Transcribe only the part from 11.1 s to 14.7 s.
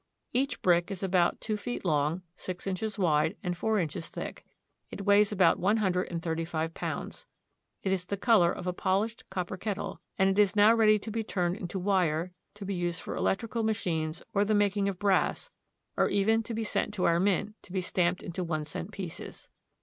be turned into wire, to be used for electrical machines or the